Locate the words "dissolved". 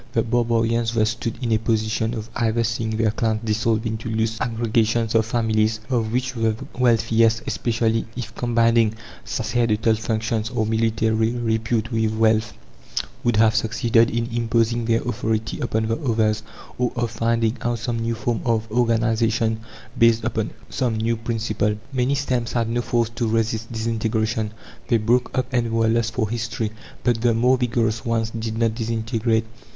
3.43-3.85